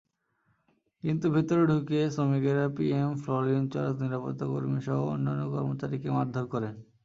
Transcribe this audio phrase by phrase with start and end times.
[1.03, 6.75] কিন্তু ভেতরে ঢুকে শ্রমিকেরা পিএম, ফ্লোর ইনচার্জ, নিরাপত্তাকর্মীসহ অন্যান্য কর্মচারীকে মারধর করেন।